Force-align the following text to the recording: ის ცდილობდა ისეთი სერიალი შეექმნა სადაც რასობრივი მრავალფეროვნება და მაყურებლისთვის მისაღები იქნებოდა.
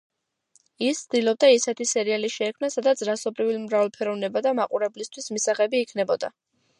ის 0.85 1.01
ცდილობდა 1.01 1.49
ისეთი 1.57 1.85
სერიალი 1.89 2.31
შეექმნა 2.37 2.69
სადაც 2.75 3.03
რასობრივი 3.09 3.59
მრავალფეროვნება 3.65 4.43
და 4.49 4.55
მაყურებლისთვის 4.61 5.29
მისაღები 5.37 5.83
იქნებოდა. 5.87 6.33